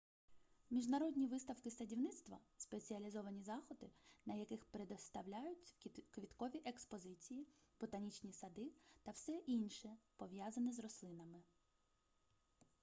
міжнародні 0.71 1.27
виставки 1.27 1.71
садівництва 1.71 2.37
спеціалізовані 2.57 3.41
заходи 3.43 3.89
на 4.25 4.33
яких 4.35 4.65
представляють 4.65 5.75
квіткові 6.11 6.61
експозиції 6.65 7.47
ботанічні 7.81 8.33
сади 8.33 8.71
та 9.03 9.11
все 9.11 9.31
інше 9.33 9.97
пов'язане 10.17 10.73
з 10.73 10.79
рослинами 10.79 11.37